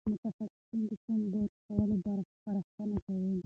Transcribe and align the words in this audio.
متخصصین 0.09 0.81
د 0.89 0.91
سم 1.03 1.21
برس 1.31 1.55
کولو 1.67 1.95
سپارښتنه 2.31 2.97
کوي. 3.05 3.31